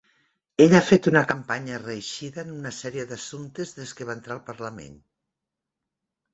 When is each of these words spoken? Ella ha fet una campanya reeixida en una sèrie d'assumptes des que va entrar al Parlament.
Ella 0.63 0.79
ha 0.79 0.85
fet 0.85 1.09
una 1.11 1.21
campanya 1.31 1.77
reeixida 1.83 2.43
en 2.45 2.49
una 2.55 2.73
sèrie 2.79 3.07
d'assumptes 3.13 3.77
des 3.79 3.95
que 4.01 4.11
va 4.11 4.19
entrar 4.21 4.39
al 4.41 4.45
Parlament. 4.51 5.01